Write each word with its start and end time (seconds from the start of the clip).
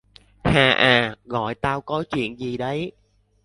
Hà 0.43 0.69
à, 0.71 1.15
gọi 1.25 1.55
tao 1.55 1.81
có 1.81 2.03
chuyện 2.11 2.39
gì 2.39 2.57
đấy 2.57 2.91